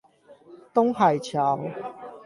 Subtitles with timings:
[0.73, 1.71] 東海橋